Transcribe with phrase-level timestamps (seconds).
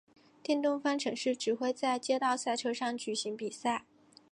[0.41, 3.85] 电动方程式只会在街道赛车场上举行比赛。